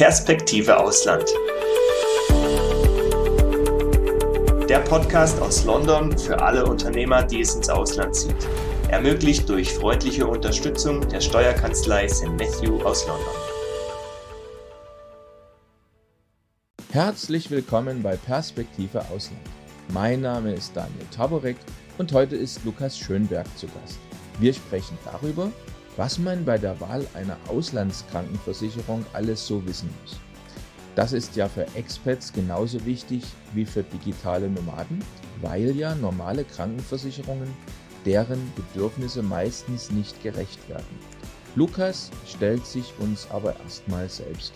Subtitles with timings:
[0.00, 1.26] Perspektive Ausland.
[4.66, 8.48] Der Podcast aus London für alle Unternehmer, die es ins Ausland zieht.
[8.88, 12.28] Ermöglicht durch freundliche Unterstützung der Steuerkanzlei St.
[12.28, 13.34] Matthew aus London.
[16.92, 19.42] Herzlich willkommen bei Perspektive Ausland.
[19.88, 21.58] Mein Name ist Daniel Taborek
[21.98, 23.98] und heute ist Lukas Schönberg zu Gast.
[24.38, 25.52] Wir sprechen darüber,
[26.00, 30.18] was man bei der Wahl einer Auslandskrankenversicherung alles so wissen muss.
[30.94, 33.22] Das ist ja für Expats genauso wichtig
[33.52, 35.04] wie für digitale Nomaden,
[35.42, 37.48] weil ja normale Krankenversicherungen
[38.06, 40.98] deren Bedürfnisse meistens nicht gerecht werden.
[41.54, 44.54] Lukas stellt sich uns aber erstmal selbst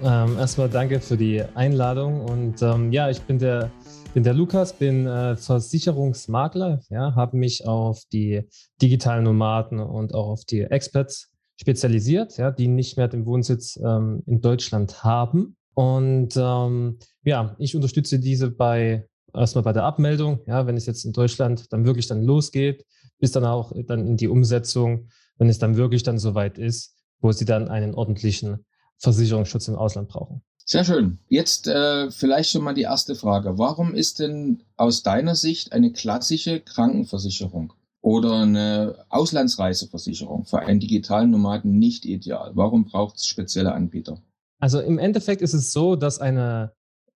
[0.00, 0.10] vor.
[0.10, 3.70] Ähm, erstmal danke für die Einladung und ähm, ja, ich bin der
[4.14, 8.42] bin der Lukas, bin äh, Versicherungsmakler, ja, habe mich auf die
[8.80, 14.22] digitalen Nomaden und auch auf die Experts spezialisiert, ja, die nicht mehr den Wohnsitz ähm,
[14.26, 15.56] in Deutschland haben.
[15.74, 21.04] Und ähm, ja, ich unterstütze diese bei erstmal bei der Abmeldung, ja, wenn es jetzt
[21.04, 22.84] in Deutschland dann wirklich dann losgeht,
[23.18, 27.32] bis dann auch dann in die Umsetzung, wenn es dann wirklich dann soweit ist, wo
[27.32, 28.66] sie dann einen ordentlichen
[28.98, 30.42] Versicherungsschutz im Ausland brauchen.
[30.64, 31.18] Sehr schön.
[31.28, 33.58] Jetzt äh, vielleicht schon mal die erste Frage.
[33.58, 41.30] Warum ist denn aus deiner Sicht eine klassische Krankenversicherung oder eine Auslandsreiseversicherung für einen digitalen
[41.30, 42.52] Nomaden nicht ideal?
[42.54, 44.22] Warum braucht es spezielle Anbieter?
[44.60, 46.72] Also im Endeffekt ist es so, dass eine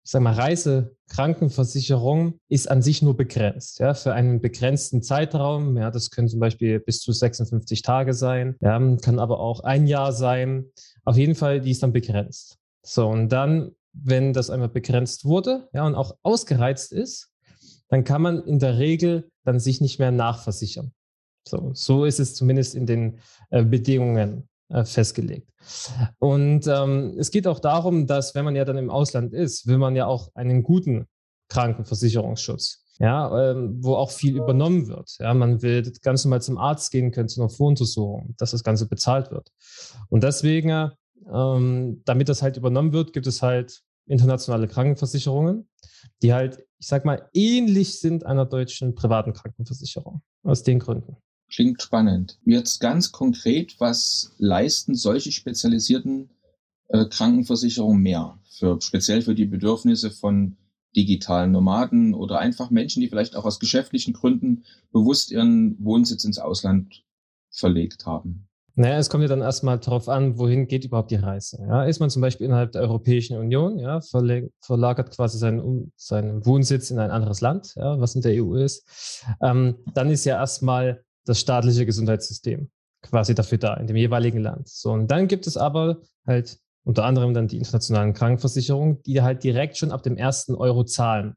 [0.05, 5.78] ich sag mal, Reisekrankenversicherung ist an sich nur begrenzt, ja, für einen begrenzten Zeitraum.
[5.78, 9.88] Ja, das können zum Beispiel bis zu 56 Tage sein, ja, kann aber auch ein
[9.88, 10.66] Jahr sein.
[11.05, 12.59] Auf jeden Fall, die ist dann begrenzt.
[12.85, 17.31] So, und dann, wenn das einmal begrenzt wurde, ja, und auch ausgereizt ist,
[17.89, 20.93] dann kann man in der Regel dann sich nicht mehr nachversichern.
[21.47, 25.49] So, so ist es zumindest in den äh, Bedingungen äh, festgelegt.
[26.19, 29.77] Und ähm, es geht auch darum, dass wenn man ja dann im Ausland ist, will
[29.77, 31.05] man ja auch einen guten
[31.49, 35.16] Krankenversicherungsschutz, ja, ähm, wo auch viel übernommen wird.
[35.19, 38.88] Ja, man will ganz normal zum Arzt gehen können zu einer Voruntersuchung, dass das Ganze
[38.88, 39.49] bezahlt wird.
[40.09, 40.91] Und deswegen
[41.31, 45.68] ähm, damit das halt übernommen wird, gibt es halt internationale Krankenversicherungen,
[46.22, 50.22] die halt, ich sag mal, ähnlich sind einer deutschen privaten Krankenversicherung.
[50.44, 51.16] Aus den Gründen.
[51.50, 52.40] Klingt spannend.
[52.46, 56.31] Jetzt ganz konkret, was leisten solche spezialisierten
[56.90, 58.40] äh, Krankenversicherungen mehr?
[58.50, 60.57] Für, speziell für die Bedürfnisse von
[60.96, 66.40] digitalen Nomaden oder einfach Menschen, die vielleicht auch aus geschäftlichen Gründen bewusst ihren Wohnsitz ins
[66.40, 67.03] Ausland
[67.50, 68.47] verlegt haben.
[68.75, 71.59] Naja, es kommt ja dann erstmal darauf an, wohin geht überhaupt die Reise.
[71.67, 76.89] Ja, ist man zum Beispiel innerhalb der Europäischen Union, ja, verlagert quasi seinen, seinen Wohnsitz
[76.89, 81.03] in ein anderes Land, ja, was in der EU ist, ähm, dann ist ja erstmal
[81.25, 82.69] das staatliche Gesundheitssystem
[83.03, 84.67] quasi dafür da, in dem jeweiligen Land.
[84.67, 89.44] So, und dann gibt es aber halt unter anderem dann die internationalen Krankenversicherungen, die halt
[89.44, 91.35] direkt schon ab dem ersten Euro zahlen.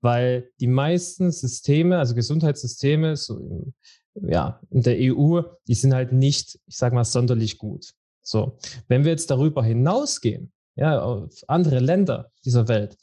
[0.00, 3.74] Weil die meisten Systeme, also Gesundheitssysteme, so im
[4.22, 7.92] ja, in der EU, die sind halt nicht, ich sage mal, sonderlich gut.
[8.22, 8.58] So,
[8.88, 12.96] wenn wir jetzt darüber hinausgehen, ja, auf andere Länder dieser Welt,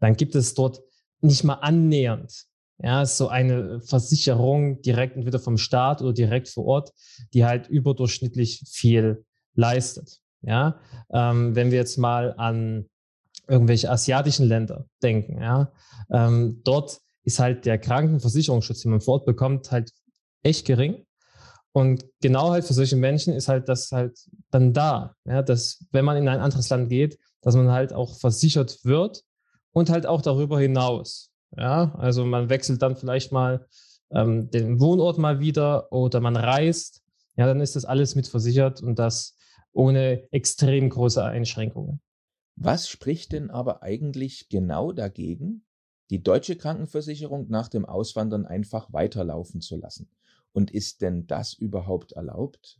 [0.00, 0.82] dann gibt es dort
[1.20, 2.46] nicht mal annähernd,
[2.82, 6.92] ja, so eine Versicherung direkt entweder vom Staat oder direkt vor Ort,
[7.32, 9.24] die halt überdurchschnittlich viel
[9.54, 10.20] leistet.
[10.42, 10.78] Ja,
[11.10, 12.86] ähm, wenn wir jetzt mal an
[13.48, 15.72] irgendwelche asiatischen Länder denken, ja,
[16.10, 19.90] ähm, dort ist halt der Krankenversicherungsschutz, den man vor Ort bekommt, halt
[20.44, 21.04] echt gering.
[21.72, 24.16] Und genau halt für solche Menschen ist halt das halt
[24.52, 28.16] dann da, ja, dass wenn man in ein anderes Land geht, dass man halt auch
[28.16, 29.24] versichert wird
[29.72, 31.32] und halt auch darüber hinaus.
[31.56, 33.66] Ja, also man wechselt dann vielleicht mal
[34.10, 37.02] ähm, den Wohnort mal wieder oder man reist.
[37.36, 39.36] Ja, dann ist das alles mit versichert und das
[39.72, 42.00] ohne extrem große Einschränkungen.
[42.56, 45.64] Was spricht denn aber eigentlich genau dagegen,
[46.10, 50.08] die deutsche Krankenversicherung nach dem Auswandern einfach weiterlaufen zu lassen?
[50.54, 52.78] Und ist denn das überhaupt erlaubt?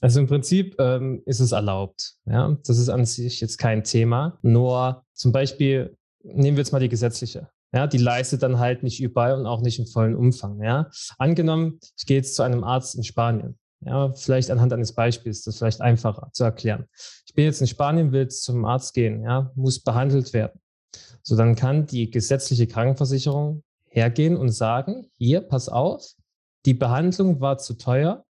[0.00, 2.14] Also im Prinzip ähm, ist es erlaubt.
[2.26, 4.38] Ja, das ist an sich jetzt kein Thema.
[4.42, 7.48] Nur zum Beispiel nehmen wir jetzt mal die gesetzliche.
[7.72, 10.62] Ja, die leistet dann halt nicht überall und auch nicht im vollen Umfang.
[10.62, 13.58] Ja, angenommen, ich gehe jetzt zu einem Arzt in Spanien.
[13.84, 16.86] Ja, vielleicht anhand eines Beispiels, das ist vielleicht einfacher zu erklären.
[17.26, 20.60] Ich bin jetzt in Spanien, will jetzt zum Arzt gehen, ja, muss behandelt werden.
[21.22, 26.14] So, dann kann die gesetzliche Krankenversicherung hergehen und sagen, hier, pass auf,
[26.64, 28.24] die Behandlung war zu teuer.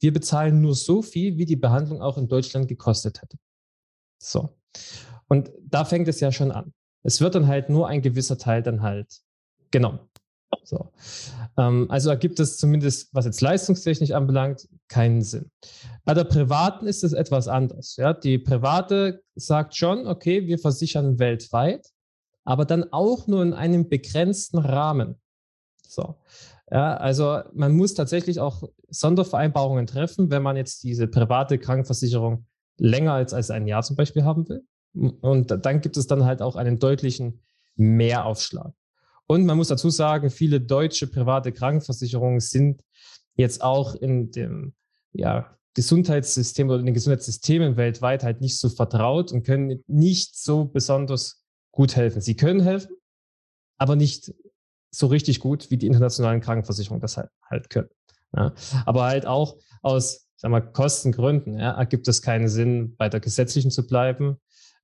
[0.00, 3.36] Wir bezahlen nur so viel, wie die Behandlung auch in Deutschland gekostet hätte.
[4.18, 4.56] So.
[5.28, 6.72] Und da fängt es ja schon an.
[7.02, 9.20] Es wird dann halt nur ein gewisser Teil dann halt
[9.70, 10.00] genommen.
[10.62, 10.92] So.
[11.58, 15.50] Ähm, also ergibt es zumindest, was jetzt leistungstechnisch anbelangt, keinen Sinn.
[16.04, 17.96] Bei der privaten ist es etwas anders.
[17.96, 18.12] Ja?
[18.12, 21.88] Die private sagt schon, okay, wir versichern weltweit,
[22.44, 25.20] aber dann auch nur in einem begrenzten Rahmen.
[25.86, 26.16] So.
[26.70, 32.46] Ja, also man muss tatsächlich auch Sondervereinbarungen treffen, wenn man jetzt diese private Krankenversicherung
[32.78, 34.64] länger als, als ein Jahr zum Beispiel haben will.
[34.94, 37.40] Und dann gibt es dann halt auch einen deutlichen
[37.76, 38.72] Mehraufschlag.
[39.26, 42.82] Und man muss dazu sagen, viele deutsche private Krankenversicherungen sind
[43.36, 44.74] jetzt auch in dem
[45.12, 50.64] ja, Gesundheitssystem oder in den Gesundheitssystemen weltweit halt nicht so vertraut und können nicht so
[50.64, 52.20] besonders gut helfen.
[52.20, 52.96] Sie können helfen,
[53.76, 54.32] aber nicht
[54.96, 57.88] so richtig gut, wie die internationalen Krankenversicherungen das halt, halt können.
[58.36, 58.52] Ja.
[58.86, 63.70] Aber halt auch aus, sag mal, Kostengründen ja, ergibt es keinen Sinn, bei der gesetzlichen
[63.70, 64.36] zu bleiben.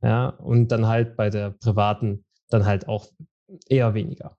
[0.02, 3.08] Ja, und dann halt bei der privaten dann halt auch
[3.68, 4.36] eher weniger.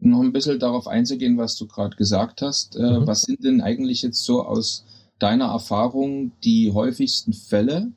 [0.00, 2.76] Noch ein bisschen darauf einzugehen, was du gerade gesagt hast.
[2.76, 3.06] Äh, mhm.
[3.06, 4.84] Was sind denn eigentlich jetzt so aus
[5.18, 7.92] deiner Erfahrung die häufigsten Fälle?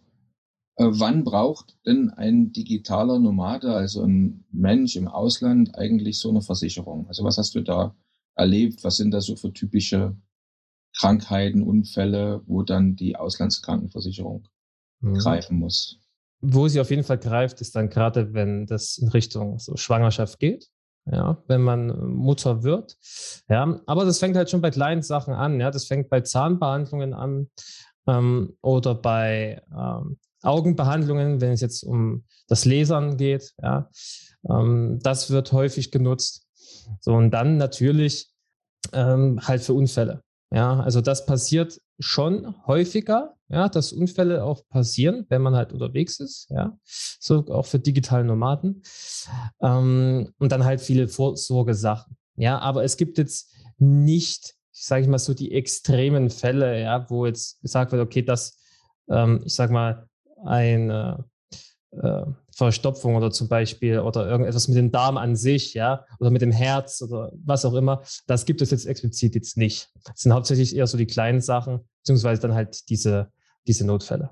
[0.78, 6.42] Äh, wann braucht denn ein digitaler Nomade, also ein Mensch im Ausland, eigentlich so eine
[6.42, 7.08] Versicherung?
[7.08, 7.96] Also was hast du da
[8.36, 8.84] erlebt?
[8.84, 10.16] Was sind da so für typische
[10.98, 14.48] Krankheiten, Unfälle, wo dann die Auslandskrankenversicherung
[15.00, 15.16] mhm.
[15.16, 16.00] greifen muss?
[16.42, 20.40] Wo sie auf jeden Fall greift, ist dann gerade, wenn das in Richtung so Schwangerschaft
[20.40, 20.70] geht.
[21.10, 22.98] Ja, wenn man Mutter wird.
[23.48, 25.60] Ja, aber das fängt halt schon bei kleinen Sachen an.
[25.60, 27.48] Ja, das fängt bei Zahnbehandlungen an
[28.08, 33.54] ähm, oder bei ähm, Augenbehandlungen, wenn es jetzt um das Lasern geht.
[33.62, 33.90] Ja,
[34.50, 36.48] ähm, das wird häufig genutzt.
[37.02, 38.32] So und dann natürlich
[38.94, 40.22] ähm, halt für Unfälle.
[40.52, 46.20] Ja, also das passiert schon häufiger, ja, dass Unfälle auch passieren, wenn man halt unterwegs
[46.20, 48.84] ist, ja, so auch für digitale Nomaden.
[49.62, 52.16] Ähm, und dann halt viele Vorsorgesachen.
[52.36, 57.10] Ja, aber es gibt jetzt nicht, ich sage ich mal so, die extremen Fälle, ja,
[57.10, 58.58] wo jetzt gesagt wird, okay, das,
[59.10, 60.08] ähm, ich sag mal,
[60.46, 61.26] eine
[61.92, 62.26] äh,
[62.56, 66.52] Verstopfung oder zum Beispiel oder irgendetwas mit dem Darm an sich, ja, oder mit dem
[66.52, 69.90] Herz oder was auch immer, das gibt es jetzt explizit jetzt nicht.
[70.14, 73.32] Es sind hauptsächlich eher so die kleinen Sachen, beziehungsweise dann halt diese,
[73.68, 74.30] diese Notfälle.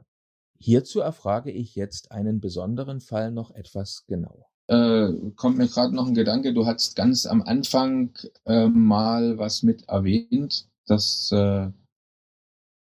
[0.59, 4.45] Hierzu erfrage ich jetzt einen besonderen Fall noch etwas genauer.
[4.67, 8.11] Äh, kommt mir gerade noch ein Gedanke, du hast ganz am Anfang
[8.45, 11.29] äh, mal was mit erwähnt, dass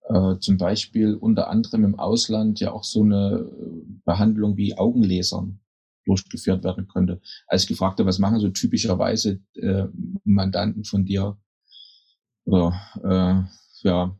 [0.09, 5.59] äh, zum Beispiel unter anderem im Ausland ja auch so eine äh, Behandlung wie Augenlasern
[6.05, 7.21] durchgeführt werden könnte.
[7.47, 9.85] Als ich gefragt habe, was machen so typischerweise äh,
[10.23, 11.37] Mandanten von dir
[12.45, 14.17] oder äh, ja,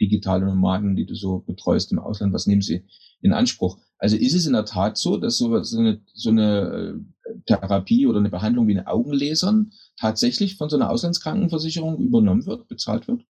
[0.00, 2.84] digitale Nomaden, die du so betreust im Ausland, was nehmen sie
[3.20, 3.78] in Anspruch?
[3.98, 8.06] Also ist es in der Tat so, dass so, so eine, so eine äh, Therapie
[8.06, 13.24] oder eine Behandlung wie eine Augenlasern tatsächlich von so einer Auslandskrankenversicherung übernommen wird, bezahlt wird?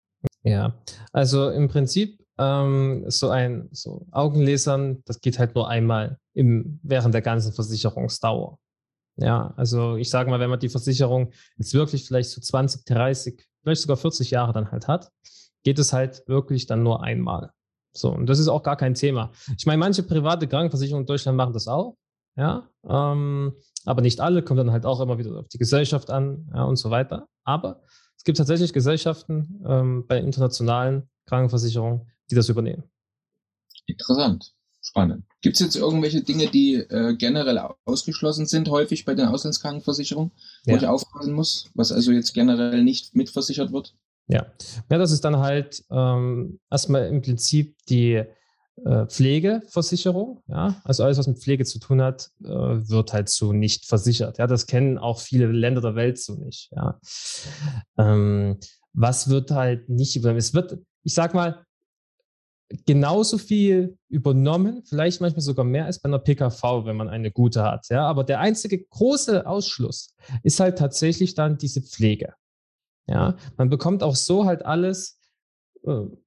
[0.44, 0.76] Ja,
[1.12, 7.14] also im Prinzip ähm, so ein so Augenlasern, das geht halt nur einmal im, während
[7.14, 8.60] der ganzen Versicherungsdauer.
[9.18, 13.48] Ja, also ich sage mal, wenn man die Versicherung jetzt wirklich vielleicht so 20, 30,
[13.64, 15.10] vielleicht sogar 40 Jahre dann halt hat,
[15.64, 17.52] geht es halt wirklich dann nur einmal.
[17.94, 19.32] So, und das ist auch gar kein Thema.
[19.58, 21.96] Ich meine, manche private Krankenversicherungen in Deutschland machen das auch,
[22.36, 23.54] ja, ähm,
[23.86, 26.76] aber nicht alle, kommt dann halt auch immer wieder auf die Gesellschaft an ja, und
[26.76, 27.28] so weiter.
[27.46, 27.82] Aber
[28.26, 32.84] gibt tatsächlich Gesellschaften ähm, bei internationalen Krankenversicherungen, die das übernehmen.
[33.86, 34.54] Interessant.
[34.82, 35.26] Spannend.
[35.42, 40.32] Gibt es jetzt irgendwelche Dinge, die äh, generell ausgeschlossen sind, häufig bei den Auslandskrankenversicherungen,
[40.66, 40.78] wo ja.
[40.78, 43.96] ich aufpassen muss, was also jetzt generell nicht mitversichert wird?
[44.28, 44.46] Ja,
[44.90, 48.24] ja das ist dann halt ähm, erstmal im Prinzip die
[49.08, 53.86] Pflegeversicherung, ja, also alles, was mit Pflege zu tun hat, äh, wird halt so nicht
[53.86, 54.38] versichert.
[54.38, 56.72] Ja, das kennen auch viele Länder der Welt so nicht.
[56.76, 57.00] Ja,
[57.98, 58.58] ähm,
[58.94, 60.40] was wird halt nicht übernommen?
[60.40, 61.66] Es wird, ich sag mal,
[62.86, 67.64] genauso viel übernommen, vielleicht manchmal sogar mehr als bei einer PKV, wenn man eine gute
[67.64, 67.88] hat.
[67.90, 70.14] Ja, aber der einzige große Ausschluss
[70.44, 72.34] ist halt tatsächlich dann diese Pflege.
[73.08, 75.25] Ja, man bekommt auch so halt alles, äh,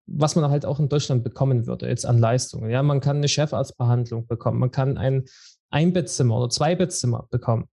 [0.06, 2.70] was man halt auch in Deutschland bekommen würde, jetzt an Leistungen.
[2.70, 5.24] Ja, man kann eine Chefarztbehandlung bekommen, man kann ein
[5.70, 7.68] Einbettzimmer oder Zweibettzimmer bekommen.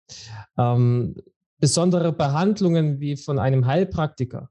[0.58, 1.16] Ähm,
[1.60, 4.50] besondere Behandlungen wie von einem Heilpraktiker.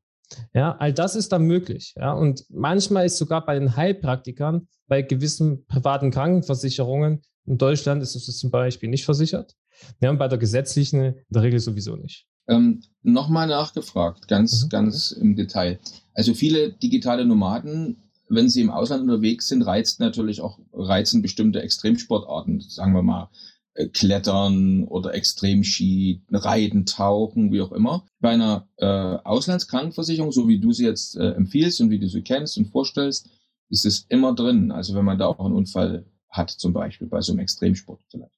[0.55, 1.93] Ja, all das ist dann möglich.
[1.97, 8.15] Ja, und manchmal ist sogar bei den Heilpraktikern, bei gewissen privaten Krankenversicherungen in Deutschland ist
[8.15, 9.55] es zum Beispiel nicht versichert.
[10.01, 12.27] Ja, und bei der gesetzlichen in der Regel sowieso nicht.
[12.49, 14.69] Ähm, Nochmal nachgefragt, ganz, mhm.
[14.71, 15.79] ganz im Detail.
[16.15, 17.97] Also viele digitale Nomaden,
[18.29, 23.29] wenn sie im Ausland unterwegs sind, reizt natürlich auch, reizen bestimmte Extremsportarten, sagen wir mal,
[23.75, 28.05] äh, Klettern oder Extremski, Reiten, Tauchen, wie auch immer.
[28.21, 32.23] Bei einer äh, Auslandskrankenversicherung, so wie du sie jetzt äh, empfiehlst und wie du sie
[32.23, 33.29] kennst und vorstellst,
[33.69, 34.71] ist es immer drin.
[34.71, 38.33] Also wenn man da auch einen Unfall hat, zum Beispiel bei so einem Extremsport vielleicht.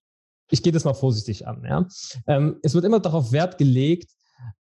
[0.50, 1.64] Ich gehe das mal vorsichtig an.
[1.64, 1.86] Ja?
[2.26, 4.12] Ähm, es wird immer darauf Wert gelegt,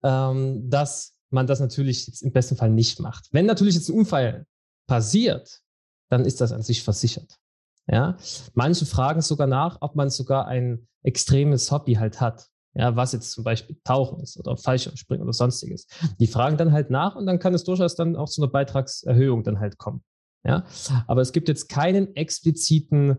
[0.02, 3.30] ähm, dass man das natürlich jetzt im besten Fall nicht macht.
[3.32, 4.46] Wenn natürlich jetzt ein Unfall
[4.88, 5.62] passiert,
[6.10, 7.40] dann ist das an sich versichert.
[7.88, 8.18] Ja,
[8.54, 12.48] manche fragen sogar nach, ob man sogar ein extremes Hobby halt hat.
[12.76, 15.86] Ja, was jetzt zum Beispiel Tauchen ist oder Fallschirmspringen oder sonstiges.
[16.20, 19.44] Die fragen dann halt nach und dann kann es durchaus dann auch zu einer Beitragserhöhung
[19.44, 20.04] dann halt kommen.
[20.44, 20.66] Ja,
[21.08, 23.18] aber es gibt jetzt keinen expliziten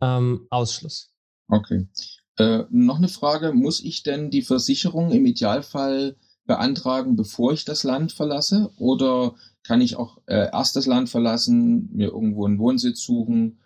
[0.00, 1.14] ähm, Ausschluss.
[1.48, 1.88] Okay.
[2.36, 6.16] Äh, noch eine Frage: Muss ich denn die Versicherung im Idealfall
[6.50, 8.70] beantragen, bevor ich das Land verlasse?
[8.76, 13.60] Oder kann ich auch äh, erst das Land verlassen, mir irgendwo einen Wohnsitz suchen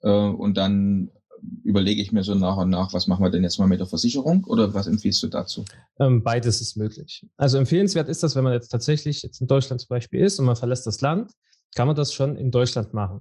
[0.00, 1.10] äh, und dann
[1.64, 3.86] überlege ich mir so nach und nach, was machen wir denn jetzt mal mit der
[3.86, 5.66] Versicherung oder was empfiehlst du dazu?
[5.98, 7.26] Ähm, beides ist möglich.
[7.36, 10.46] Also empfehlenswert ist das, wenn man jetzt tatsächlich jetzt in Deutschland zum Beispiel ist und
[10.46, 11.32] man verlässt das Land,
[11.74, 13.20] kann man das schon in Deutschland machen.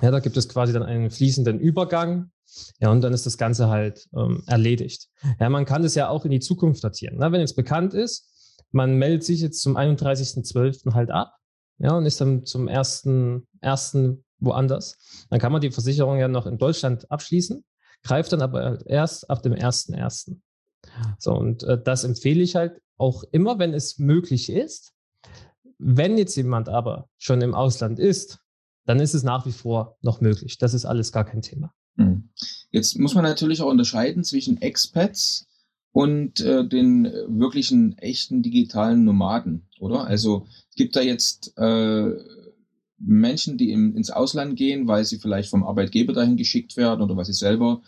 [0.00, 2.30] Ja, da gibt es quasi dann einen fließenden Übergang.
[2.80, 5.08] Ja, und dann ist das Ganze halt ähm, erledigt.
[5.40, 7.16] Ja, man kann das ja auch in die Zukunft datieren.
[7.18, 8.28] Na, wenn jetzt bekannt ist,
[8.70, 10.94] man meldet sich jetzt zum 31.12.
[10.94, 11.36] halt ab,
[11.78, 15.26] ja, und ist dann zum ersten, ersten woanders.
[15.30, 17.64] Dann kann man die Versicherung ja noch in Deutschland abschließen,
[18.02, 20.36] greift dann aber erst ab dem 1.1.
[21.18, 24.92] So, und äh, das empfehle ich halt auch immer, wenn es möglich ist.
[25.78, 28.38] Wenn jetzt jemand aber schon im Ausland ist,
[28.86, 30.58] dann ist es nach wie vor noch möglich.
[30.58, 31.72] Das ist alles gar kein Thema.
[31.96, 32.30] Hm.
[32.70, 35.46] Jetzt muss man natürlich auch unterscheiden zwischen Expats
[35.92, 40.06] und äh, den wirklichen echten digitalen Nomaden, oder?
[40.06, 42.12] Also gibt da jetzt äh,
[42.98, 47.16] Menschen, die im, ins Ausland gehen, weil sie vielleicht vom Arbeitgeber dahin geschickt werden oder
[47.16, 47.82] weil sie selber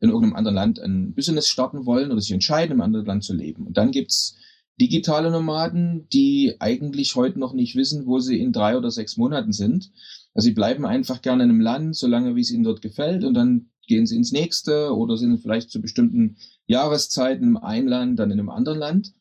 [0.00, 3.34] in irgendeinem anderen Land ein Business starten wollen oder sich entscheiden, im anderen Land zu
[3.34, 3.66] leben.
[3.66, 4.36] Und dann gibt's
[4.80, 9.52] digitale Nomaden, die eigentlich heute noch nicht wissen, wo sie in drei oder sechs Monaten
[9.52, 9.90] sind.
[10.36, 13.32] Also sie bleiben einfach gerne in einem Land, solange wie es ihnen dort gefällt und
[13.32, 18.30] dann gehen sie ins nächste oder sind vielleicht zu bestimmten Jahreszeiten im einen Land, dann
[18.30, 19.14] in einem anderen Land.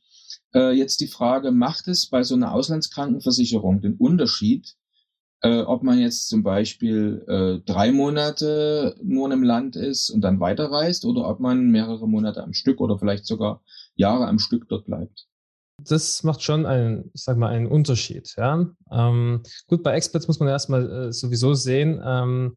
[0.54, 4.76] Äh, jetzt die Frage, macht es bei so einer Auslandskrankenversicherung den Unterschied,
[5.40, 10.20] äh, ob man jetzt zum Beispiel äh, drei Monate nur in einem Land ist und
[10.20, 13.64] dann weiterreist oder ob man mehrere Monate am Stück oder vielleicht sogar
[13.96, 15.28] Jahre am Stück dort bleibt.
[15.84, 18.34] Das macht schon einen, ich sag mal, einen Unterschied.
[18.38, 18.66] Ja?
[18.92, 22.56] Ähm, gut, bei Experts muss man erstmal äh, sowieso sehen, ähm,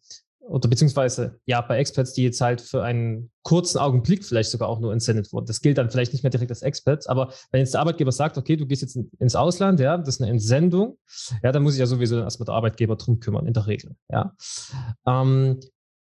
[0.48, 4.80] oder beziehungsweise ja, bei Experts, die jetzt halt für einen kurzen Augenblick vielleicht sogar auch
[4.80, 5.46] nur entsendet wurden.
[5.46, 8.38] Das gilt dann vielleicht nicht mehr direkt als Experts, aber wenn jetzt der Arbeitgeber sagt,
[8.38, 10.98] okay, du gehst jetzt ins Ausland, ja, das ist eine Entsendung,
[11.42, 14.34] ja, dann muss ich ja sowieso erstmal der Arbeitgeber drum kümmern, in der Regel, ja.
[15.06, 15.60] Ähm,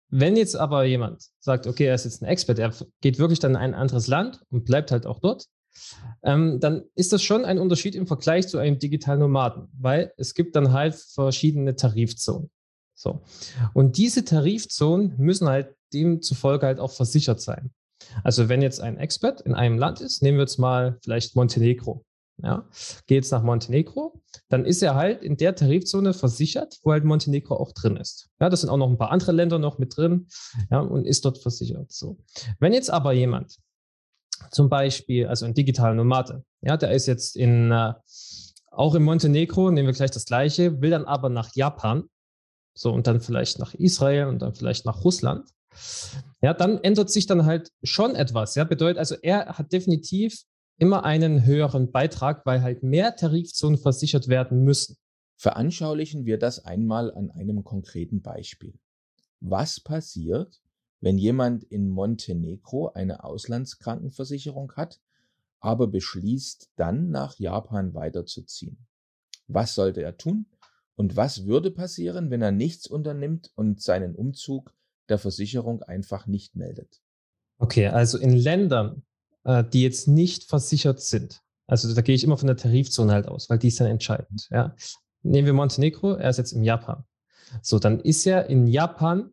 [0.09, 3.51] wenn jetzt aber jemand sagt, okay, er ist jetzt ein Expert, er geht wirklich dann
[3.51, 5.47] in ein anderes Land und bleibt halt auch dort,
[6.23, 10.33] ähm, dann ist das schon ein Unterschied im Vergleich zu einem digitalen Nomaden, weil es
[10.33, 12.49] gibt dann halt verschiedene Tarifzonen.
[12.95, 13.21] So.
[13.73, 17.71] Und diese Tarifzonen müssen halt demzufolge halt auch versichert sein.
[18.23, 22.03] Also wenn jetzt ein Expert in einem Land ist, nehmen wir jetzt mal vielleicht Montenegro.
[22.43, 22.67] Ja,
[23.07, 27.55] geht jetzt nach Montenegro, dann ist er halt in der Tarifzone versichert, wo halt Montenegro
[27.55, 28.29] auch drin ist.
[28.39, 30.27] Ja, das sind auch noch ein paar andere Länder noch mit drin,
[30.69, 31.91] ja, und ist dort versichert.
[31.91, 32.19] So.
[32.59, 33.57] Wenn jetzt aber jemand
[34.51, 37.93] zum Beispiel, also ein digitaler Nomade, ja, der ist jetzt in, äh,
[38.71, 42.03] auch in Montenegro, nehmen wir gleich das gleiche, will dann aber nach Japan,
[42.73, 45.49] so und dann vielleicht nach Israel und dann vielleicht nach Russland.
[46.41, 48.55] Ja, dann ändert sich dann halt schon etwas.
[48.55, 50.43] Ja, bedeutet also, er hat definitiv
[50.77, 54.97] immer einen höheren Beitrag, weil halt mehr Tarifzonen versichert werden müssen.
[55.37, 58.73] Veranschaulichen wir das einmal an einem konkreten Beispiel.
[59.39, 60.59] Was passiert,
[60.99, 64.99] wenn jemand in Montenegro eine Auslandskrankenversicherung hat,
[65.59, 68.87] aber beschließt dann nach Japan weiterzuziehen?
[69.47, 70.45] Was sollte er tun?
[70.95, 74.73] Und was würde passieren, wenn er nichts unternimmt und seinen Umzug
[75.09, 77.01] der Versicherung einfach nicht meldet?
[77.59, 79.03] Okay, also in Ländern,
[79.43, 83.27] äh, die jetzt nicht versichert sind, also da gehe ich immer von der Tarifzone halt
[83.27, 84.47] aus, weil die ist dann entscheidend.
[84.51, 84.73] Ja.
[85.21, 87.03] Nehmen wir Montenegro, er ist jetzt in Japan.
[87.61, 89.31] So, dann ist er in Japan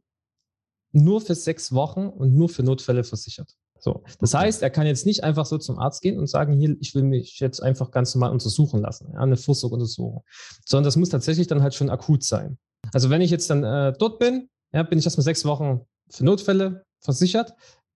[0.94, 3.54] nur für sechs Wochen und nur für Notfälle versichert.
[3.78, 4.02] So.
[4.20, 6.94] Das heißt, er kann jetzt nicht einfach so zum Arzt gehen und sagen, hier, ich
[6.94, 10.24] will mich jetzt einfach ganz normal untersuchen lassen, ja, eine Vorsorgeuntersuchung,
[10.64, 12.56] sondern das muss tatsächlich dann halt schon akut sein.
[12.92, 16.24] Also wenn ich jetzt dann äh, dort bin, ja, bin ich erstmal sechs Wochen für
[16.24, 17.52] Notfälle versichert.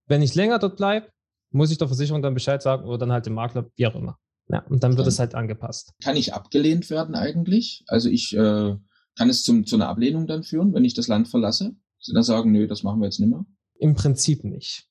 [0.06, 1.08] Wenn ich länger dort bleibe,
[1.50, 4.18] muss ich der Versicherung dann Bescheid sagen oder dann halt dem Makler, wie auch immer.
[4.50, 5.92] Ja, und dann wird es halt angepasst.
[6.02, 7.84] Kann ich abgelehnt werden eigentlich?
[7.86, 8.76] Also ich äh,
[9.16, 11.74] kann es zum, zu einer Ablehnung dann führen, wenn ich das Land verlasse?
[12.00, 13.44] Sie dann sagen, nö, das machen wir jetzt nicht mehr?
[13.80, 14.88] Im Prinzip nicht.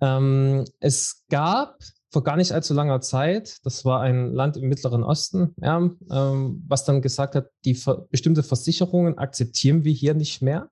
[0.00, 1.78] Ähm, es gab
[2.10, 6.64] vor gar nicht allzu langer Zeit, das war ein Land im Mittleren Osten, ja, ähm,
[6.66, 10.70] was dann gesagt hat, die ver bestimmte Versicherungen akzeptieren wir hier nicht mehr.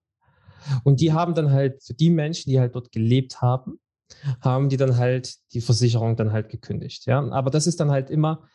[0.85, 3.79] Und die haben dann halt für die Menschen, die halt dort gelebt haben,
[4.41, 7.05] haben die dann halt die Versicherung dann halt gekündigt.
[7.07, 8.49] Ja, aber das ist dann halt immer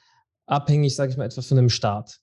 [0.47, 2.19] abhängig, sage ich mal, etwa von einem Staat.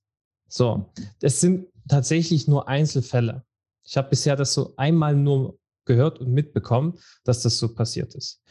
[0.49, 3.45] So, das sind tatsächlich nur Einzelfälle.
[3.87, 8.43] Ich habe bisher das so einmal nur gehört und mitbekommen, dass das so passiert ist.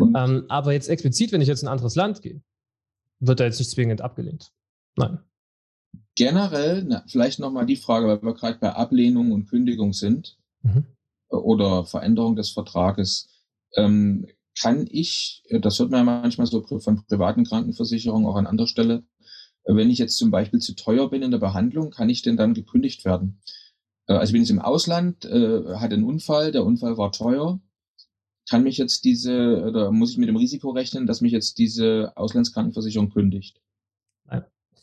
[0.00, 2.42] Ähm, aber jetzt explizit, wenn ich jetzt in ein anderes Land gehe,
[3.18, 4.52] wird da jetzt nicht zwingend abgelehnt.
[4.96, 5.18] Nein.
[6.14, 10.86] Generell, na, vielleicht nochmal die Frage, weil wir gerade bei Ablehnung und Kündigung sind mhm.
[11.28, 13.28] oder Veränderung des Vertrages.
[13.74, 14.26] Ähm,
[14.60, 19.02] kann ich, das hört man ja manchmal so von privaten Krankenversicherungen auch an anderer Stelle,
[19.64, 22.52] wenn ich jetzt zum Beispiel zu teuer bin in der Behandlung, kann ich denn dann
[22.52, 23.40] gekündigt werden?
[24.06, 27.60] Äh, also ich bin jetzt im Ausland, äh, hatte einen Unfall, der Unfall war teuer.
[28.50, 32.12] Kann mich jetzt diese, oder muss ich mit dem Risiko rechnen, dass mich jetzt diese
[32.16, 33.60] Auslandskrankenversicherung kündigt?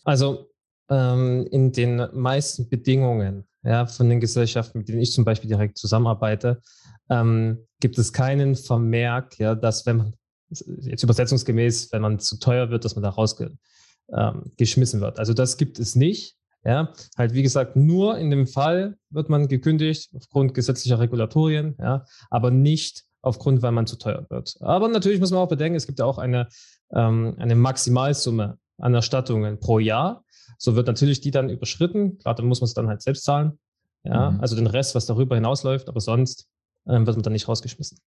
[0.06, 0.50] Also
[0.90, 5.78] ähm, in den meisten Bedingungen ja, von den Gesellschaften, mit denen ich zum Beispiel direkt
[5.78, 6.62] zusammenarbeite,
[7.10, 10.14] ähm, gibt es keinen Vermerk, ja, dass wenn man
[10.50, 15.20] jetzt übersetzungsgemäß, wenn man zu teuer wird, dass man da rausgeschmissen ähm, wird.
[15.20, 16.39] Also das gibt es nicht.
[16.66, 22.06] Ja, halt wie gesagt, nur in dem Fall wird man gekündigt aufgrund gesetzlicher Regulatorien, ja,
[22.30, 24.58] aber nicht aufgrund, weil man zu teuer wird.
[24.60, 26.50] Aber natürlich muss man auch bedenken, es gibt ja auch eine,
[26.94, 30.24] ähm, eine Maximalsumme an Erstattungen pro Jahr.
[30.58, 32.18] So wird natürlich die dann überschritten.
[32.18, 33.60] Klar, dann muss man es dann halt selbst zahlen.
[34.04, 34.42] Ja, mhm.
[34.42, 36.48] also den Rest, was darüber hinausläuft, aber sonst
[36.88, 38.00] ähm, wird man dann nicht rausgeschmissen.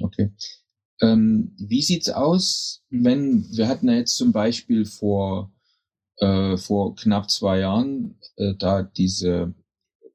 [0.00, 0.32] Okay.
[1.00, 5.52] Ähm, wie sieht's aus, wenn wir hatten ja jetzt zum Beispiel vor
[6.20, 9.54] äh, vor knapp zwei Jahren, äh, da diese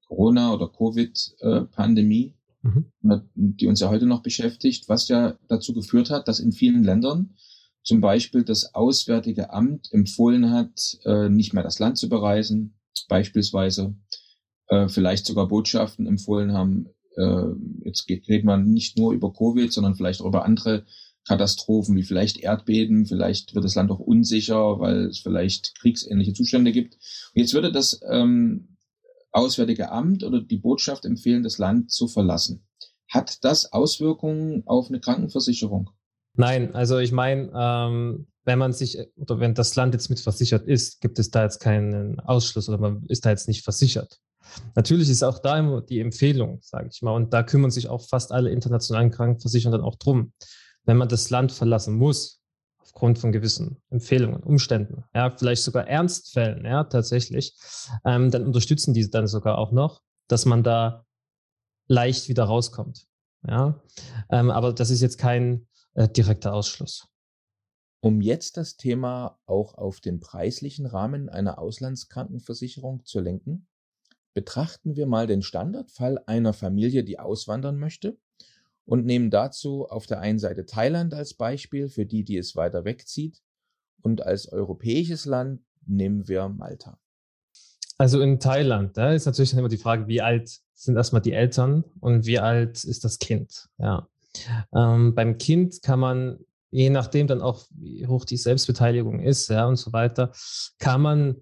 [0.07, 2.85] Corona- oder Covid-Pandemie, mhm.
[3.33, 7.35] die uns ja heute noch beschäftigt, was ja dazu geführt hat, dass in vielen Ländern
[7.83, 13.95] zum Beispiel das Auswärtige Amt empfohlen hat, äh, nicht mehr das Land zu bereisen, beispielsweise
[14.67, 17.45] äh, vielleicht sogar Botschaften empfohlen haben, äh,
[17.83, 20.85] jetzt geht, redet man nicht nur über Covid, sondern vielleicht auch über andere
[21.27, 26.72] Katastrophen wie vielleicht Erdbeben, vielleicht wird das Land auch unsicher, weil es vielleicht kriegsähnliche Zustände
[26.72, 26.96] gibt.
[26.96, 28.77] Und jetzt würde das ähm,
[29.31, 32.66] Auswärtige Amt oder die Botschaft empfehlen, das Land zu verlassen.
[33.09, 35.90] Hat das Auswirkungen auf eine Krankenversicherung?
[36.35, 40.68] Nein, also ich meine, ähm, wenn man sich oder wenn das Land jetzt mit versichert
[40.68, 44.20] ist, gibt es da jetzt keinen Ausschluss oder man ist da jetzt nicht versichert.
[44.75, 48.07] Natürlich ist auch da immer die Empfehlung, sage ich mal, und da kümmern sich auch
[48.07, 50.33] fast alle internationalen Krankenversicherungen dann auch drum
[50.85, 52.41] wenn man das Land verlassen muss,
[52.79, 57.53] aufgrund von gewissen Empfehlungen, Umständen, ja, vielleicht sogar Ernstfällen, ja, tatsächlich,
[58.05, 61.05] ähm, dann unterstützen diese dann sogar auch noch, dass man da
[61.87, 63.07] leicht wieder rauskommt.
[63.48, 63.83] Ja,
[64.29, 67.07] ähm, aber das ist jetzt kein äh, direkter Ausschluss.
[68.01, 73.67] Um jetzt das Thema auch auf den preislichen Rahmen einer Auslandskrankenversicherung zu lenken,
[74.33, 78.17] betrachten wir mal den Standardfall einer Familie, die auswandern möchte
[78.85, 82.85] und nehmen dazu auf der einen Seite Thailand als Beispiel für die, die es weiter
[82.85, 83.41] wegzieht
[84.01, 87.00] und als europäisches Land nehmen wir Malta.
[87.98, 91.83] Also in Thailand, da ist natürlich immer die Frage, wie alt sind erstmal die Eltern
[92.01, 93.69] und wie alt ist das Kind?
[93.77, 94.09] Ja.
[94.75, 96.39] Ähm, beim Kind kann man,
[96.71, 100.33] je nachdem dann auch, wie hoch die Selbstbeteiligung ist, ja, und so weiter,
[100.77, 101.41] kann man,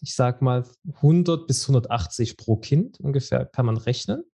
[0.00, 0.64] ich sag mal,
[0.96, 4.24] 100 bis 180 pro Kind ungefähr, kann man rechnen.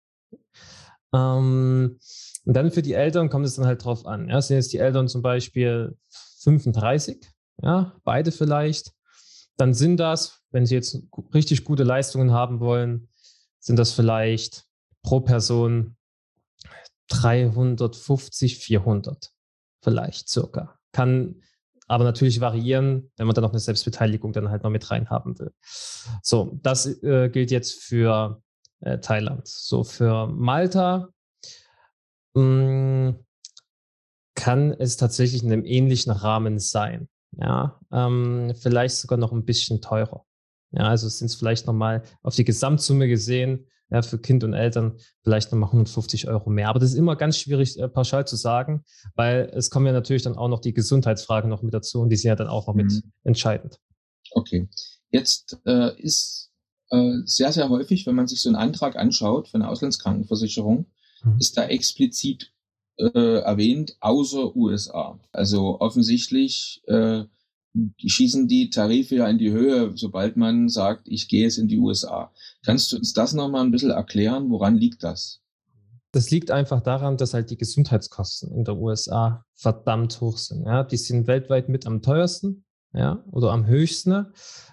[1.12, 1.98] Ähm,
[2.44, 4.28] und dann für die Eltern kommt es dann halt drauf an.
[4.28, 5.96] Ja, sind jetzt die Eltern zum Beispiel
[6.40, 7.26] 35,
[7.62, 8.92] ja, beide vielleicht,
[9.56, 11.02] dann sind das, wenn sie jetzt
[11.34, 13.08] richtig gute Leistungen haben wollen,
[13.58, 14.64] sind das vielleicht
[15.02, 15.96] pro Person
[17.08, 19.32] 350, 400
[19.80, 20.78] vielleicht circa.
[20.92, 21.42] Kann
[21.88, 25.38] aber natürlich variieren, wenn man dann noch eine Selbstbeteiligung dann halt noch mit rein haben
[25.38, 25.52] will.
[26.22, 28.42] So, das äh, gilt jetzt für
[28.86, 29.46] äh, Thailand.
[29.46, 31.08] So für Malta
[32.34, 33.26] mh, hm,
[34.34, 37.08] kann es tatsächlich in einem ähnlichen Rahmen sein.
[37.32, 40.24] Ja, ähm, vielleicht sogar noch ein bisschen teurer.
[40.70, 44.98] Ja, also sind es vielleicht nochmal auf die Gesamtsumme gesehen, ja, für Kind und Eltern
[45.22, 46.68] vielleicht nochmal 150 Euro mehr.
[46.68, 50.22] Aber das ist immer ganz schwierig äh, pauschal zu sagen, weil es kommen ja natürlich
[50.22, 52.74] dann auch noch die Gesundheitsfragen noch mit dazu und die sind ja dann auch noch
[52.74, 53.12] mit mhm.
[53.24, 53.78] entscheidend.
[54.32, 54.68] Okay.
[55.10, 56.45] Jetzt äh, ist
[56.90, 60.86] äh, sehr, sehr häufig, wenn man sich so einen Antrag anschaut für eine Auslandskrankenversicherung,
[61.22, 61.36] mhm.
[61.38, 62.52] ist da explizit
[62.98, 65.18] äh, erwähnt, außer USA.
[65.32, 67.24] Also offensichtlich äh,
[67.98, 71.78] schießen die Tarife ja in die Höhe, sobald man sagt, ich gehe jetzt in die
[71.78, 72.32] USA.
[72.64, 74.50] Kannst du uns das nochmal ein bisschen erklären?
[74.50, 75.42] Woran liegt das?
[76.12, 80.64] Das liegt einfach daran, dass halt die Gesundheitskosten in der USA verdammt hoch sind.
[80.64, 82.64] Ja, die sind weltweit mit am teuersten,
[82.96, 84.26] ja, oder am höchsten.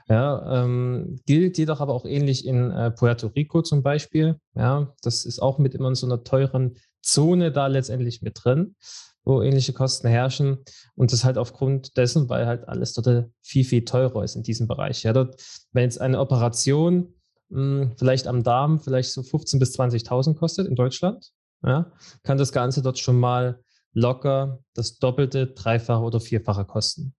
[0.09, 4.39] Ja, ähm, gilt jedoch aber auch ähnlich in äh, Puerto Rico zum Beispiel.
[4.55, 8.75] Ja, das ist auch mit immer in so einer teuren Zone da letztendlich mit drin,
[9.23, 10.59] wo ähnliche Kosten herrschen.
[10.95, 14.67] Und das halt aufgrund dessen, weil halt alles dort viel, viel teurer ist in diesem
[14.67, 15.03] Bereich.
[15.03, 17.13] Ja, dort, wenn jetzt eine Operation
[17.49, 21.31] mh, vielleicht am Darm vielleicht so 15.000 bis 20.000 kostet in Deutschland,
[21.65, 21.91] ja,
[22.23, 23.59] kann das Ganze dort schon mal
[23.93, 27.13] locker das Doppelte, Dreifache oder Vierfache kosten.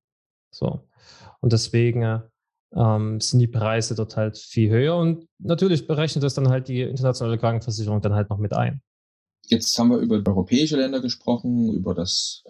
[0.50, 0.86] So.
[1.44, 2.22] Und deswegen
[2.74, 6.80] ähm, sind die Preise dort halt viel höher und natürlich berechnet das dann halt die
[6.80, 8.80] internationale Krankenversicherung dann halt noch mit ein.
[9.48, 12.44] Jetzt haben wir über europäische Länder gesprochen, über das,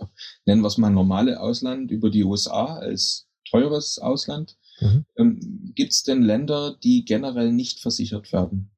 [0.46, 4.57] nennen wir es mal normale Ausland, über die USA als teures Ausland.
[4.78, 5.04] Mhm.
[5.16, 8.70] Ähm, Gibt es denn Länder, die generell nicht versichert werden?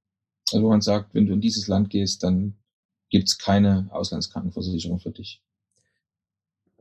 [0.50, 2.56] Also wo man sagt, wenn du in dieses Land gehst, dann
[3.10, 5.42] gibt es keine Auslandskrankenversicherung für dich.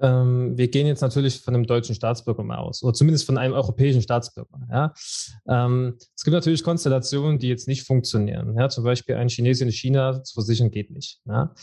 [0.02, 3.54] Ähm, wir gehen jetzt natürlich von einem deutschen Staatsbürger mal aus, oder zumindest von einem
[3.54, 4.60] europäischen Staatsbürger.
[4.70, 4.94] Ja?
[5.48, 8.58] Ähm, es gibt natürlich Konstellationen, die jetzt nicht funktionieren.
[8.58, 8.70] Ja?
[8.70, 11.22] Zum Beispiel ein Chinese in China zu versichern geht nicht.
[11.26, 11.54] Ja?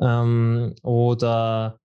[0.00, 1.78] Ähm, oder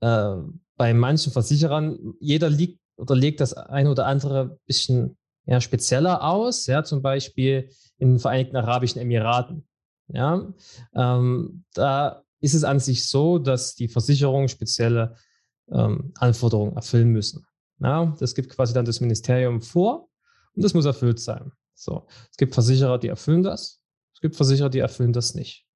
[0.00, 0.36] äh,
[0.76, 6.66] bei manchen Versicherern, jeder liegt oder legt das ein oder andere bisschen ja, spezieller aus,
[6.66, 9.66] ja, zum Beispiel in den Vereinigten Arabischen Emiraten.
[10.08, 10.52] Ja,
[10.94, 15.16] ähm, da ist es an sich so, dass die Versicherungen spezielle
[15.72, 17.46] ähm, Anforderungen erfüllen müssen.
[17.80, 20.10] Ja, das gibt quasi dann das Ministerium vor
[20.54, 21.52] und das muss erfüllt sein.
[21.74, 23.80] So, es gibt Versicherer, die erfüllen das.
[24.14, 25.66] Es gibt Versicherer, die erfüllen das nicht.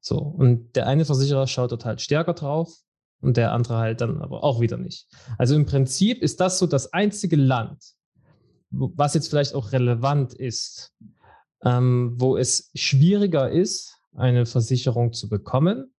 [0.00, 2.74] So, und der eine Versicherer schaut dort halt stärker drauf
[3.20, 5.06] und der andere halt dann aber auch wieder nicht.
[5.36, 7.82] Also im Prinzip ist das so das einzige Land,
[8.70, 10.94] was jetzt vielleicht auch relevant ist,
[11.62, 15.93] ähm, wo es schwieriger ist, eine Versicherung zu bekommen,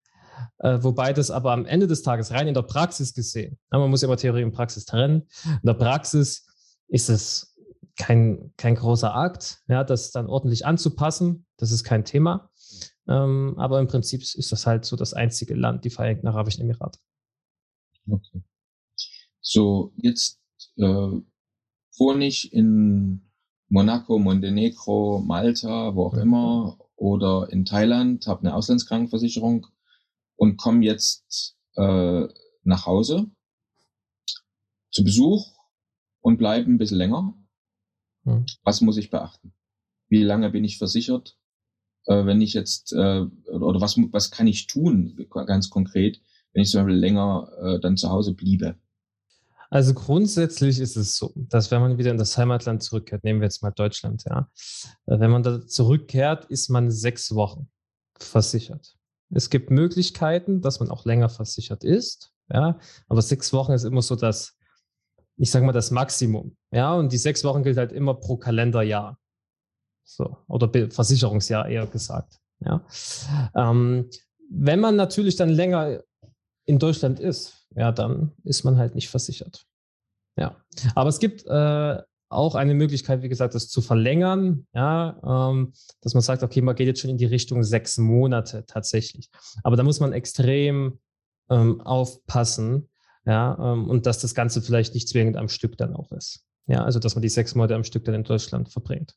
[0.58, 3.90] äh, wobei das aber am Ende des Tages rein in der Praxis gesehen, ja, man
[3.90, 6.46] muss immer Theorie und Praxis trennen, in der Praxis
[6.88, 7.56] ist es
[7.96, 12.50] kein, kein großer Akt, ja, das dann ordentlich anzupassen, das ist kein Thema.
[13.06, 16.98] Ähm, aber im Prinzip ist das halt so das einzige Land, die Vereinigten Arabischen Emirate.
[18.08, 18.42] Okay.
[19.40, 20.40] So, jetzt
[20.76, 21.10] äh,
[21.98, 23.30] wohne ich in
[23.68, 26.22] Monaco, Montenegro, Malta, wo auch mhm.
[26.22, 29.66] immer, oder in Thailand, habe eine Auslandskrankenversicherung
[30.36, 32.26] und komme jetzt äh,
[32.62, 33.30] nach Hause
[34.90, 35.52] zu Besuch
[36.20, 37.34] und bleibe ein bisschen länger.
[38.24, 38.46] Mhm.
[38.62, 39.52] Was muss ich beachten?
[40.08, 41.36] Wie lange bin ich versichert?
[42.06, 46.20] Äh, wenn ich jetzt, äh, oder was, was kann ich tun, ganz konkret,
[46.52, 48.76] wenn ich zum Beispiel länger äh, dann zu Hause bliebe?
[49.70, 53.46] Also grundsätzlich ist es so, dass wenn man wieder in das Heimatland zurückkehrt, nehmen wir
[53.46, 54.48] jetzt mal Deutschland, ja,
[55.06, 57.68] äh, wenn man da zurückkehrt, ist man sechs Wochen
[58.18, 58.96] versichert.
[59.34, 64.02] Es gibt Möglichkeiten, dass man auch länger versichert ist, ja, aber sechs Wochen ist immer
[64.02, 64.56] so das,
[65.36, 69.18] ich sage mal, das Maximum, ja, und die sechs Wochen gilt halt immer pro Kalenderjahr,
[70.04, 70.36] so.
[70.48, 72.84] Oder Versicherungsjahr eher gesagt, ja.
[73.54, 74.08] Ähm,
[74.50, 76.02] wenn man natürlich dann länger
[76.66, 79.66] in Deutschland ist, ja, dann ist man halt nicht versichert.
[80.36, 80.56] Ja,
[80.94, 86.14] aber es gibt äh, auch eine Möglichkeit, wie gesagt, das zu verlängern, ja, ähm, dass
[86.14, 89.30] man sagt, okay, man geht jetzt schon in die Richtung sechs Monate tatsächlich.
[89.62, 90.98] Aber da muss man extrem
[91.50, 92.88] ähm, aufpassen,
[93.26, 96.44] ja, ähm, und dass das Ganze vielleicht nicht zwingend am Stück dann auch ist.
[96.66, 99.14] Ja, also dass man die sechs Monate am Stück dann in Deutschland verbringt.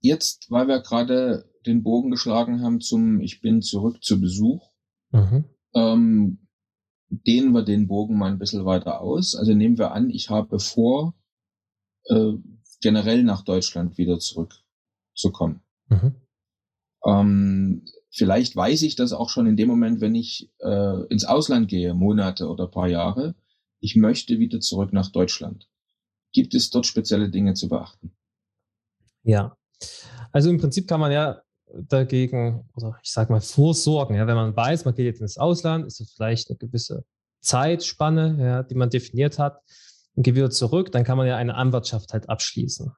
[0.00, 4.70] Jetzt, weil wir gerade den Bogen geschlagen haben zum Ich bin zurück zu Besuch,
[5.10, 5.44] mhm.
[5.74, 6.46] ähm,
[7.10, 9.34] dehnen wir den Bogen mal ein bisschen weiter aus.
[9.34, 11.14] Also nehmen wir an, ich habe vor,
[12.10, 12.32] äh,
[12.80, 15.62] generell nach Deutschland wieder zurückzukommen.
[15.88, 16.14] Mhm.
[17.04, 21.68] Ähm, vielleicht weiß ich das auch schon in dem Moment, wenn ich äh, ins Ausland
[21.68, 23.34] gehe, Monate oder paar Jahre.
[23.80, 25.68] Ich möchte wieder zurück nach Deutschland.
[26.32, 28.12] Gibt es dort spezielle Dinge zu beachten?
[29.22, 29.56] Ja,
[30.32, 31.42] also im Prinzip kann man ja
[31.88, 34.16] dagegen, oder ich sage mal, vorsorgen.
[34.16, 37.04] Ja, wenn man weiß, man geht jetzt ins Ausland, ist es vielleicht eine gewisse
[37.40, 39.62] Zeitspanne, ja, die man definiert hat,
[40.14, 42.92] und geht wieder zurück, dann kann man ja eine Anwartschaft halt abschließen.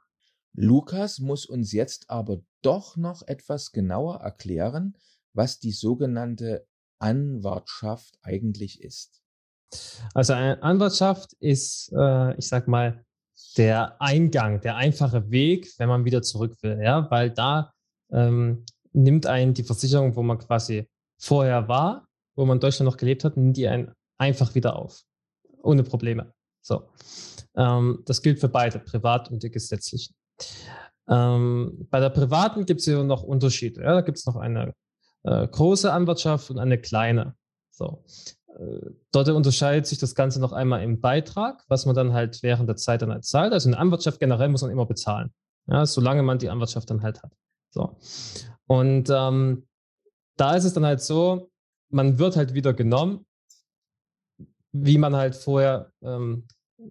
[0.55, 4.97] Lukas muss uns jetzt aber doch noch etwas genauer erklären,
[5.33, 6.67] was die sogenannte
[6.99, 9.23] Anwartschaft eigentlich ist.
[10.15, 13.05] Also eine Anwartschaft ist, äh, ich sag mal,
[13.57, 17.73] der Eingang, der einfache Weg, wenn man wieder zurück will, ja, weil da
[18.11, 22.99] ähm, nimmt einen die Versicherung, wo man quasi vorher war, wo man in Deutschland noch
[22.99, 25.03] gelebt hat, nimmt die einen einfach wieder auf.
[25.63, 26.33] Ohne Probleme.
[26.63, 26.89] So.
[27.57, 30.15] Ähm, das gilt für beide, privat und die gesetzlichen.
[31.09, 33.83] Ähm, bei der privaten gibt es ja noch Unterschiede.
[33.83, 33.95] Ja?
[33.95, 34.75] Da gibt es noch eine
[35.25, 37.35] äh, große Anwartschaft und eine kleine.
[37.71, 38.05] So.
[38.49, 42.69] Äh, dort unterscheidet sich das Ganze noch einmal im Beitrag, was man dann halt während
[42.69, 43.53] der Zeit dann halt zahlt.
[43.53, 45.33] Also eine Anwartschaft generell muss man immer bezahlen,
[45.67, 47.33] ja, solange man die Anwartschaft dann halt hat.
[47.71, 47.97] So.
[48.67, 49.67] Und ähm,
[50.37, 51.51] da ist es dann halt so,
[51.91, 53.27] man wird halt wieder genommen,
[54.73, 56.47] wie man halt vorher ähm,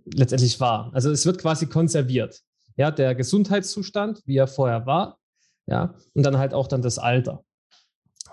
[0.05, 0.91] letztendlich war.
[0.93, 2.41] Also es wird quasi konserviert.
[2.77, 5.19] Ja, der Gesundheitszustand, wie er vorher war,
[5.67, 7.43] ja, und dann halt auch dann das Alter.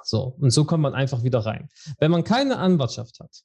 [0.03, 1.69] So, und so kommt man einfach wieder rein.
[1.99, 3.43] Wenn man keine Anwartschaft hat,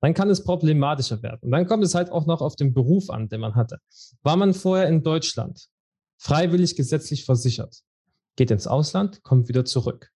[0.00, 1.40] dann kann es problematischer werden.
[1.42, 3.78] Und dann kommt es halt auch noch auf den Beruf an, den man hatte.
[4.22, 5.68] War man vorher in Deutschland
[6.18, 7.82] freiwillig gesetzlich versichert,
[8.36, 10.10] geht ins Ausland, kommt wieder zurück,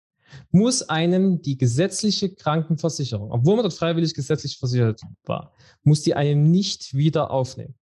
[0.51, 6.49] muss einem die gesetzliche Krankenversicherung, obwohl man dort freiwillig gesetzlich versichert war, muss die einem
[6.51, 7.75] nicht wieder aufnehmen.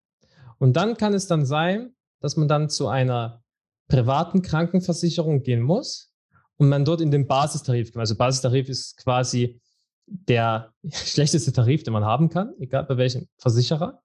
[0.58, 3.42] Und dann kann es dann sein, dass man dann zu einer
[3.88, 6.12] privaten Krankenversicherung gehen muss
[6.56, 7.96] und man dort in den Basistarif.
[7.96, 9.60] Also Basistarif ist quasi
[10.06, 14.02] der schlechteste Tarif, den man haben kann, egal bei welchem Versicherer,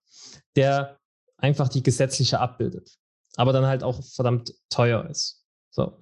[0.55, 0.99] der
[1.37, 2.97] einfach die gesetzliche abbildet,
[3.35, 5.42] aber dann halt auch verdammt teuer ist.
[5.73, 5.97] So.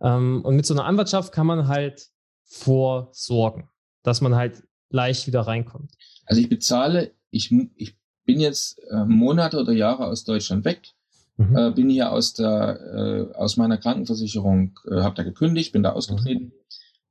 [0.00, 2.08] Ähm, und mit so einer Anwartschaft kann man halt
[2.44, 3.68] vorsorgen,
[4.02, 5.92] dass man halt leicht wieder reinkommt.
[6.24, 10.88] Also ich bezahle, ich, ich bin jetzt äh, Monate oder Jahre aus Deutschland weg,
[11.36, 11.56] mhm.
[11.56, 12.80] äh, bin hier aus der
[13.32, 16.52] äh, aus meiner Krankenversicherung, äh, habe da gekündigt, bin da ausgetreten mhm.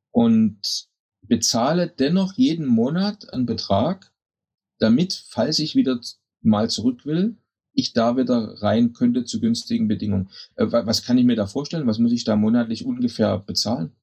[0.10, 0.88] und
[1.22, 4.12] bezahle dennoch jeden Monat einen Betrag,
[4.80, 6.00] damit, falls ich wieder
[6.42, 7.38] mal zurück will,
[7.74, 10.30] ich da wieder rein könnte zu günstigen Bedingungen.
[10.56, 11.88] Äh, was kann ich mir da vorstellen?
[11.88, 13.96] Was muss ich da monatlich ungefähr bezahlen?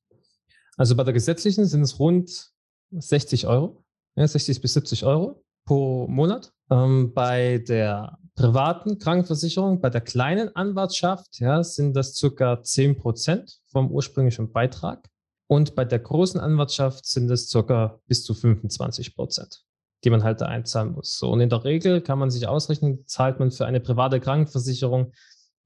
[0.76, 2.52] Also bei der gesetzlichen sind es rund
[2.90, 3.85] 60 Euro,
[4.16, 6.52] ja, 60 bis 70 Euro pro Monat.
[6.70, 13.59] Ähm, bei der privaten Krankenversicherung, bei der kleinen Anwartschaft, ja, sind das circa 10 Prozent
[13.66, 15.09] vom ursprünglichen Beitrag.
[15.48, 19.64] Und bei der großen Anwartschaft sind es circa bis zu 25 Prozent
[20.05, 21.19] die man halt da einzahlen muss.
[21.19, 25.13] So, und in der Regel kann man sich ausrechnen, zahlt man für eine private Krankenversicherung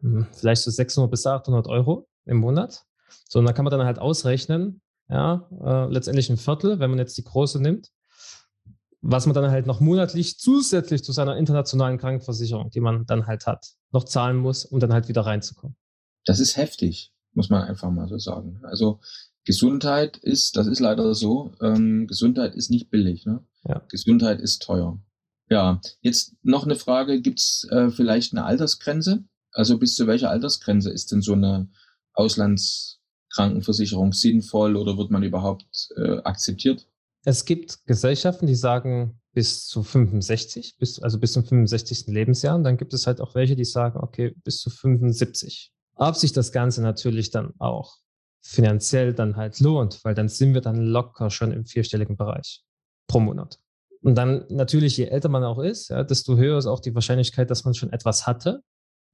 [0.01, 2.85] hm, vielleicht so 600 bis 800 Euro im Monat.
[3.29, 6.99] So, und da kann man dann halt ausrechnen, ja, äh, letztendlich ein Viertel, wenn man
[6.99, 7.90] jetzt die große nimmt,
[9.01, 13.47] was man dann halt noch monatlich zusätzlich zu seiner internationalen Krankenversicherung, die man dann halt
[13.47, 15.77] hat, noch zahlen muss, um dann halt wieder reinzukommen.
[16.25, 18.61] Das ist heftig, muss man einfach mal so sagen.
[18.62, 19.01] Also
[19.44, 23.26] Gesundheit ist, das ist leider so, ähm, Gesundheit ist nicht billig.
[23.26, 23.44] Ne?
[23.64, 23.83] Ja.
[23.88, 24.98] Gesundheit ist teuer.
[25.50, 29.24] Ja, jetzt noch eine Frage, gibt's äh, vielleicht eine Altersgrenze?
[29.52, 31.68] Also bis zu welcher Altersgrenze ist denn so eine
[32.14, 36.87] Auslandskrankenversicherung sinnvoll oder wird man überhaupt äh, akzeptiert?
[37.24, 42.07] Es gibt Gesellschaften, die sagen bis zu 65, bis, also bis zum 65.
[42.07, 42.57] Lebensjahr.
[42.57, 45.72] Und dann gibt es halt auch welche, die sagen, okay, bis zu 75.
[45.94, 47.98] Ob sich das Ganze natürlich dann auch
[48.42, 52.62] finanziell dann halt lohnt, weil dann sind wir dann locker schon im vierstelligen Bereich
[53.07, 53.59] pro Monat.
[54.02, 57.50] Und dann natürlich, je älter man auch ist, ja, desto höher ist auch die Wahrscheinlichkeit,
[57.50, 58.62] dass man schon etwas hatte,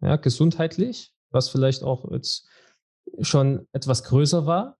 [0.00, 2.48] ja, gesundheitlich, was vielleicht auch jetzt
[3.20, 4.78] schon etwas größer war.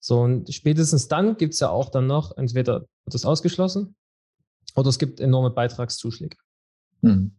[0.00, 3.94] So, und spätestens dann gibt es ja auch dann noch, entweder wird das ausgeschlossen
[4.74, 6.36] oder es gibt enorme Beitragszuschläge.
[7.02, 7.36] Hm.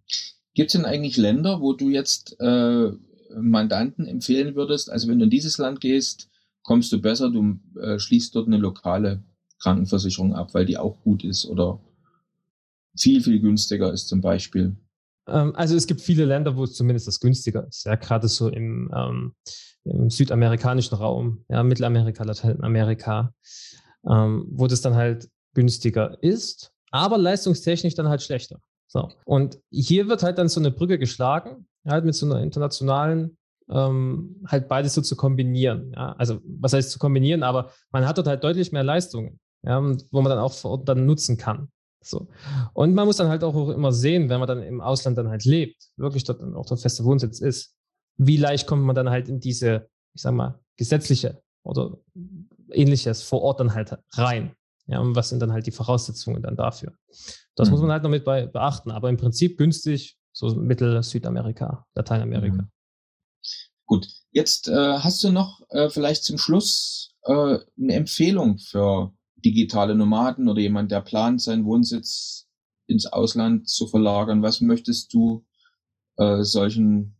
[0.53, 2.91] Gibt es denn eigentlich Länder, wo du jetzt äh,
[3.35, 6.29] Mandanten empfehlen würdest, also wenn du in dieses Land gehst,
[6.63, 9.23] kommst du besser, du äh, schließt dort eine lokale
[9.59, 11.79] Krankenversicherung ab, weil die auch gut ist oder
[12.97, 14.75] viel, viel günstiger ist zum Beispiel?
[15.27, 17.85] Ähm, also es gibt viele Länder, wo es zumindest das günstiger ist.
[17.85, 19.33] Ja, gerade so im, ähm,
[19.83, 23.33] im südamerikanischen Raum, ja, Mittelamerika, Lateinamerika,
[24.09, 28.59] ähm, wo das dann halt günstiger ist, aber leistungstechnisch dann halt schlechter.
[28.87, 29.09] So.
[29.25, 33.37] Und hier wird halt dann so eine Brücke geschlagen, halt mit so einer internationalen,
[33.69, 35.91] ähm, halt beides so zu kombinieren.
[35.95, 36.13] Ja?
[36.13, 40.21] Also was heißt zu kombinieren, aber man hat dort halt deutlich mehr Leistungen ja, wo
[40.21, 41.69] man dann auch vor Ort dann nutzen kann.
[42.03, 42.27] So.
[42.73, 45.45] Und man muss dann halt auch immer sehen, wenn man dann im Ausland dann halt
[45.45, 47.75] lebt, wirklich dort dann auch der feste Wohnsitz ist,
[48.17, 51.97] wie leicht kommt man dann halt in diese, ich sag mal, gesetzliche oder
[52.71, 54.53] ähnliches vor Ort dann halt rein.
[54.85, 56.93] Ja, und was sind dann halt die Voraussetzungen dann dafür?
[57.55, 57.71] Das mhm.
[57.71, 62.61] muss man halt noch mit bei, beachten, aber im Prinzip günstig, so Mittel, Südamerika, Lateinamerika.
[62.61, 62.71] Mhm.
[63.85, 69.95] Gut, jetzt äh, hast du noch äh, vielleicht zum Schluss äh, eine Empfehlung für digitale
[69.95, 72.47] Nomaden oder jemand, der plant, seinen Wohnsitz
[72.85, 74.43] ins Ausland zu verlagern?
[74.43, 75.43] Was möchtest du
[76.17, 77.17] äh, solchen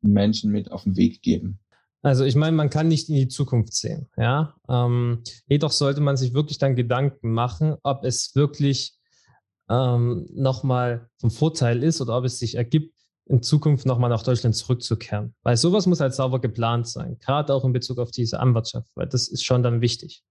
[0.00, 1.60] Menschen mit auf den Weg geben?
[2.02, 4.56] Also ich meine, man kann nicht in die Zukunft sehen, ja.
[4.68, 8.98] Ähm, jedoch sollte man sich wirklich dann Gedanken machen, ob es wirklich
[9.68, 12.94] ähm, nochmal vom Vorteil ist oder ob es sich ergibt,
[13.26, 15.34] in Zukunft nochmal nach Deutschland zurückzukehren.
[15.42, 19.06] Weil sowas muss halt sauber geplant sein, gerade auch in Bezug auf diese Anwartschaft, weil
[19.06, 20.22] das ist schon dann wichtig.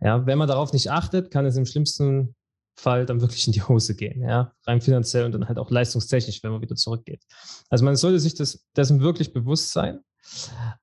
[0.00, 2.34] Ja, wenn man darauf nicht achtet, kann es im schlimmsten
[2.78, 6.42] Fall dann wirklich in die Hose gehen, ja, rein finanziell und dann halt auch leistungstechnisch,
[6.42, 7.22] wenn man wieder zurückgeht.
[7.68, 10.00] Also man sollte sich das, dessen wirklich bewusst sein.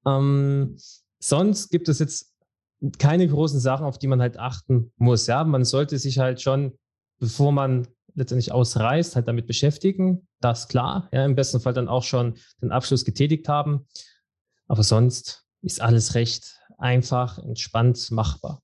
[0.05, 0.77] Ähm,
[1.19, 2.33] sonst gibt es jetzt
[2.99, 5.27] keine großen Sachen, auf die man halt achten muss.
[5.27, 6.77] Ja, man sollte sich halt schon,
[7.19, 10.27] bevor man letztendlich ausreist, halt damit beschäftigen.
[10.39, 11.07] Das klar.
[11.11, 13.87] Ja, im besten Fall dann auch schon den Abschluss getätigt haben.
[14.67, 18.61] Aber sonst ist alles recht einfach, entspannt machbar.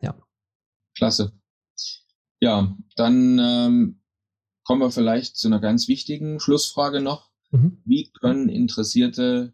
[0.00, 0.14] Ja.
[0.96, 1.32] Klasse.
[2.40, 4.02] Ja, dann ähm,
[4.64, 7.30] kommen wir vielleicht zu einer ganz wichtigen Schlussfrage noch.
[7.50, 7.80] Mhm.
[7.84, 9.52] Wie können Interessierte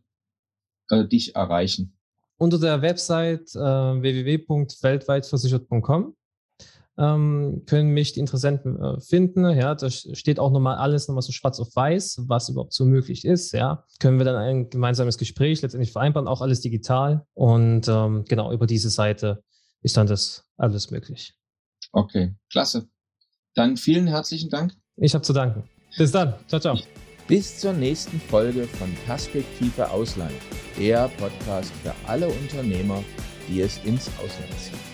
[0.89, 1.99] äh, dich erreichen?
[2.39, 6.17] Unter der Website äh, www.weltweitversichert.com
[6.99, 9.49] ähm, können mich die Interessenten äh, finden.
[9.51, 13.25] Ja, da steht auch nochmal alles nochmal so schwarz auf weiß, was überhaupt so möglich
[13.25, 13.53] ist.
[13.53, 17.27] Ja, können wir dann ein gemeinsames Gespräch letztendlich vereinbaren, auch alles digital.
[17.35, 19.43] Und ähm, genau über diese Seite
[19.83, 21.35] ist dann das alles möglich.
[21.93, 22.89] Okay, klasse.
[23.55, 24.73] Dann vielen herzlichen Dank.
[24.97, 25.69] Ich habe zu danken.
[25.97, 26.35] Bis dann.
[26.47, 26.79] Ciao, ciao.
[27.29, 30.35] Bis zur nächsten Folge von Perspektive Ausland,
[30.79, 33.03] der Podcast für alle Unternehmer,
[33.49, 34.92] die es ins Ausland ziehen.